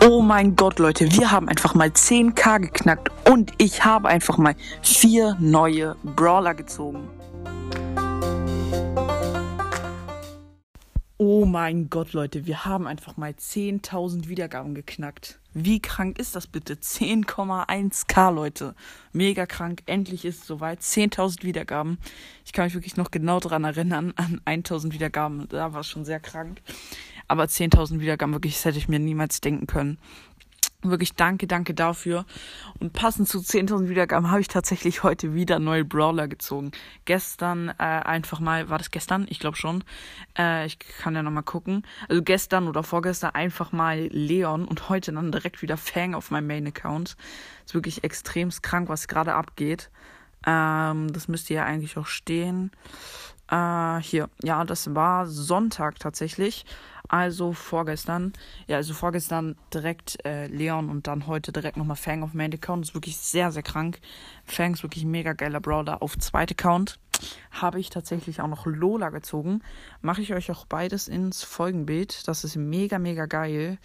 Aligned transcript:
Oh 0.00 0.22
mein 0.22 0.54
Gott, 0.54 0.78
Leute, 0.78 1.10
wir 1.12 1.32
haben 1.32 1.48
einfach 1.48 1.74
mal 1.74 1.88
10k 1.88 2.60
geknackt 2.60 3.10
und 3.28 3.52
ich 3.58 3.84
habe 3.84 4.08
einfach 4.08 4.38
mal 4.38 4.54
vier 4.80 5.36
neue 5.40 5.96
Brawler 6.04 6.54
gezogen. 6.54 7.08
Oh 11.20 11.44
mein 11.44 11.90
Gott, 11.90 12.12
Leute, 12.12 12.46
wir 12.46 12.64
haben 12.64 12.86
einfach 12.86 13.16
mal 13.16 13.32
10.000 13.32 14.28
Wiedergaben 14.28 14.76
geknackt. 14.76 15.40
Wie 15.52 15.80
krank 15.82 16.20
ist 16.20 16.36
das 16.36 16.46
bitte? 16.46 16.74
10,1k, 16.74 18.30
Leute. 18.32 18.76
Mega 19.12 19.44
krank. 19.46 19.82
Endlich 19.86 20.24
ist 20.24 20.42
es 20.42 20.46
soweit. 20.46 20.80
10.000 20.80 21.42
Wiedergaben. 21.42 21.98
Ich 22.44 22.52
kann 22.52 22.66
mich 22.66 22.74
wirklich 22.74 22.96
noch 22.96 23.10
genau 23.10 23.40
daran 23.40 23.64
erinnern, 23.64 24.14
an 24.14 24.40
1.000 24.46 24.92
Wiedergaben. 24.92 25.48
Da 25.48 25.72
war 25.72 25.80
es 25.80 25.88
schon 25.88 26.04
sehr 26.04 26.20
krank. 26.20 26.62
Aber 27.28 27.44
10.000 27.44 28.00
Wiedergaben, 28.00 28.32
wirklich, 28.34 28.54
das 28.54 28.64
hätte 28.64 28.78
ich 28.78 28.88
mir 28.88 28.98
niemals 28.98 29.40
denken 29.40 29.66
können. 29.66 29.98
Wirklich 30.82 31.14
danke, 31.14 31.48
danke 31.48 31.74
dafür. 31.74 32.24
Und 32.78 32.92
passend 32.92 33.28
zu 33.28 33.38
10.000 33.38 33.88
Wiedergaben 33.88 34.30
habe 34.30 34.40
ich 34.40 34.46
tatsächlich 34.46 35.02
heute 35.02 35.34
wieder 35.34 35.58
neue 35.58 35.84
Brawler 35.84 36.28
gezogen. 36.28 36.70
Gestern 37.04 37.70
äh, 37.70 37.82
einfach 37.82 38.38
mal, 38.38 38.70
war 38.70 38.78
das 38.78 38.92
gestern? 38.92 39.26
Ich 39.28 39.40
glaube 39.40 39.56
schon. 39.56 39.82
Äh, 40.38 40.66
ich 40.66 40.78
kann 40.78 41.16
ja 41.16 41.24
nochmal 41.24 41.42
gucken. 41.42 41.82
Also 42.08 42.22
gestern 42.22 42.68
oder 42.68 42.84
vorgestern 42.84 43.34
einfach 43.34 43.72
mal 43.72 44.06
Leon 44.12 44.66
und 44.66 44.88
heute 44.88 45.12
dann 45.12 45.32
direkt 45.32 45.62
wieder 45.62 45.76
Fang 45.76 46.14
auf 46.14 46.30
meinem 46.30 46.46
Main-Account. 46.46 47.16
Ist 47.66 47.74
wirklich 47.74 48.04
extremst 48.04 48.62
krank, 48.62 48.88
was 48.88 49.08
gerade 49.08 49.34
abgeht. 49.34 49.90
Ähm, 50.46 51.12
das 51.12 51.26
müsste 51.26 51.54
ja 51.54 51.64
eigentlich 51.64 51.96
auch 51.96 52.06
stehen. 52.06 52.70
Äh, 53.50 54.00
hier, 54.00 54.28
ja, 54.42 54.64
das 54.64 54.94
war 54.94 55.26
Sonntag 55.26 55.98
tatsächlich. 55.98 56.64
Also 57.08 57.54
vorgestern. 57.54 58.34
Ja, 58.66 58.76
also 58.76 58.92
vorgestern 58.92 59.56
direkt 59.72 60.24
äh, 60.26 60.46
Leon 60.46 60.90
und 60.90 61.06
dann 61.06 61.26
heute 61.26 61.52
direkt 61.52 61.78
nochmal 61.78 61.96
Fang 61.96 62.22
auf 62.22 62.34
Main 62.34 62.52
Account. 62.52 62.84
Ist 62.84 62.94
wirklich 62.94 63.16
sehr, 63.16 63.50
sehr 63.50 63.62
krank. 63.62 64.00
Fang 64.44 64.74
ist 64.74 64.82
wirklich 64.82 65.04
ein 65.04 65.10
mega 65.10 65.32
geiler 65.32 65.60
Brawler. 65.60 66.02
Auf 66.02 66.18
zweite 66.18 66.52
Account 66.52 66.98
habe 67.50 67.80
ich 67.80 67.88
tatsächlich 67.88 68.42
auch 68.42 68.48
noch 68.48 68.66
Lola 68.66 69.08
gezogen. 69.08 69.62
Mache 70.02 70.20
ich 70.20 70.34
euch 70.34 70.50
auch 70.50 70.66
beides 70.66 71.08
ins 71.08 71.42
Folgenbild. 71.42 72.28
Das 72.28 72.44
ist 72.44 72.56
mega, 72.56 72.98
mega 72.98 73.24
geil 73.24 73.78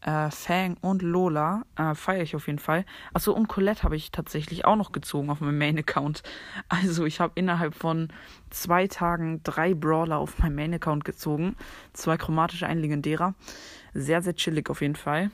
äh, 0.00 0.30
Fang 0.30 0.76
und 0.80 1.02
Lola 1.02 1.64
äh, 1.76 1.94
feiere 1.94 2.22
ich 2.22 2.36
auf 2.36 2.46
jeden 2.46 2.58
Fall. 2.58 2.84
Achso, 3.12 3.32
und 3.32 3.48
Colette 3.48 3.82
habe 3.82 3.96
ich 3.96 4.10
tatsächlich 4.10 4.64
auch 4.64 4.76
noch 4.76 4.92
gezogen 4.92 5.30
auf 5.30 5.40
meinem 5.40 5.58
Main-Account. 5.58 6.22
Also 6.68 7.06
ich 7.06 7.20
habe 7.20 7.32
innerhalb 7.34 7.74
von 7.74 8.08
zwei 8.50 8.86
Tagen 8.86 9.42
drei 9.42 9.74
Brawler 9.74 10.18
auf 10.18 10.38
meinem 10.38 10.54
Main-Account 10.56 11.04
gezogen. 11.04 11.56
Zwei 11.92 12.16
chromatische, 12.16 12.66
ein 12.66 12.78
legendärer. 12.78 13.34
Sehr, 13.94 14.22
sehr 14.22 14.34
chillig 14.34 14.70
auf 14.70 14.80
jeden 14.80 14.96
Fall. 14.96 15.30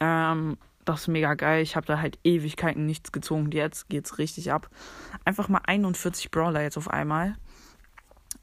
Ähm, 0.00 0.56
das 0.84 1.02
ist 1.02 1.08
mega 1.08 1.34
geil. 1.34 1.62
Ich 1.62 1.76
habe 1.76 1.86
da 1.86 2.00
halt 2.00 2.18
Ewigkeiten 2.24 2.86
nichts 2.86 3.12
gezogen. 3.12 3.50
Jetzt 3.50 3.88
geht's 3.88 4.18
richtig 4.18 4.52
ab. 4.52 4.70
Einfach 5.24 5.48
mal 5.48 5.60
41 5.66 6.30
Brawler 6.30 6.62
jetzt 6.62 6.78
auf 6.78 6.88
einmal. 6.88 7.34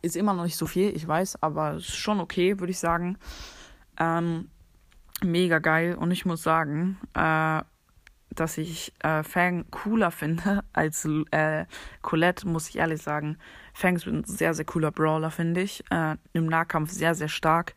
Ist 0.02 0.18
immer 0.18 0.34
noch 0.34 0.44
nicht 0.44 0.58
so 0.58 0.68
viel, 0.68 0.96
ich 0.96 1.08
weiß, 1.08 1.42
aber 1.42 1.76
ist 1.76 1.96
schon 1.96 2.20
okay, 2.20 2.60
würde 2.60 2.72
ich 2.72 2.80
sagen. 2.80 3.18
Ähm, 3.98 4.50
mega 5.24 5.60
geil 5.60 5.96
und 5.96 6.12
ich 6.12 6.26
muss 6.26 6.44
sagen, 6.44 6.98
äh, 7.14 7.62
dass 8.36 8.58
ich 8.58 8.94
äh, 9.00 9.24
Fang 9.24 9.66
cooler 9.72 10.12
finde 10.12 10.64
als 10.74 11.08
äh, 11.32 11.66
Colette, 12.02 12.48
muss 12.48 12.70
ich 12.70 12.78
ehrlich 12.78 13.02
sagen. 13.02 13.38
Fang 13.74 13.96
ist 13.96 14.08
ein 14.08 14.24
sehr, 14.24 14.54
sehr 14.54 14.66
cooler 14.66 14.92
Brawler, 14.92 15.32
finde 15.32 15.62
ich. 15.62 15.84
Äh, 15.90 16.18
Im 16.34 16.48
Nahkampf 16.48 16.92
sehr, 16.92 17.16
sehr 17.16 17.28
stark. 17.28 17.76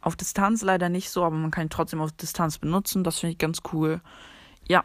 Auf 0.00 0.16
Distanz 0.16 0.62
leider 0.62 0.88
nicht 0.88 1.10
so, 1.10 1.24
aber 1.24 1.36
man 1.36 1.50
kann 1.50 1.66
ihn 1.66 1.70
trotzdem 1.70 2.00
auf 2.00 2.12
Distanz 2.12 2.58
benutzen. 2.58 3.04
Das 3.04 3.20
finde 3.20 3.32
ich 3.32 3.38
ganz 3.38 3.60
cool. 3.72 4.00
Ja, 4.68 4.84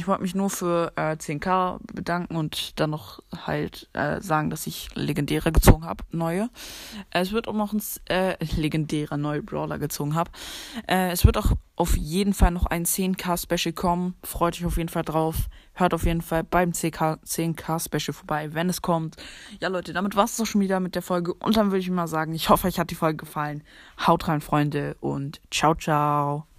ich 0.00 0.08
wollte 0.08 0.22
mich 0.22 0.34
nur 0.34 0.48
für 0.48 0.92
äh, 0.96 1.12
10k 1.12 1.78
bedanken 1.92 2.36
und 2.36 2.80
dann 2.80 2.88
noch 2.88 3.22
halt 3.46 3.90
äh, 3.92 4.18
sagen, 4.22 4.48
dass 4.48 4.66
ich 4.66 4.88
legendäre 4.94 5.52
gezogen 5.52 5.84
habe, 5.84 6.04
neue. 6.10 6.48
Äh, 7.10 7.20
es 7.20 7.32
wird 7.32 7.48
auch 7.48 7.54
noch 7.54 7.74
ein 7.74 7.82
äh, 8.06 8.42
legendärer 8.56 9.18
neue 9.18 9.42
Brawler 9.42 9.78
gezogen 9.78 10.14
habe. 10.14 10.30
Äh, 10.88 11.10
es 11.10 11.26
wird 11.26 11.36
auch 11.36 11.52
auf 11.76 11.98
jeden 11.98 12.32
Fall 12.32 12.50
noch 12.50 12.64
ein 12.64 12.86
10k 12.86 13.36
Special 13.36 13.74
kommen. 13.74 14.14
Freut 14.24 14.54
euch 14.54 14.64
auf 14.64 14.78
jeden 14.78 14.88
Fall 14.88 15.02
drauf. 15.04 15.50
Hört 15.74 15.92
auf 15.92 16.06
jeden 16.06 16.22
Fall 16.22 16.44
beim 16.44 16.70
10k, 16.70 17.22
10k 17.22 17.84
Special 17.84 18.14
vorbei, 18.14 18.54
wenn 18.54 18.70
es 18.70 18.80
kommt. 18.80 19.16
Ja, 19.60 19.68
Leute, 19.68 19.92
damit 19.92 20.16
war 20.16 20.24
es 20.24 20.40
auch 20.40 20.46
schon 20.46 20.62
wieder 20.62 20.80
mit 20.80 20.94
der 20.94 21.02
Folge. 21.02 21.34
Und 21.34 21.58
dann 21.58 21.66
würde 21.66 21.80
ich 21.80 21.90
mal 21.90 22.08
sagen, 22.08 22.32
ich 22.32 22.48
hoffe, 22.48 22.68
euch 22.68 22.78
hat 22.78 22.90
die 22.90 22.94
Folge 22.94 23.18
gefallen. 23.18 23.62
Haut 24.06 24.28
rein, 24.28 24.40
Freunde, 24.40 24.96
und 25.00 25.42
ciao, 25.50 25.74
ciao. 25.74 26.49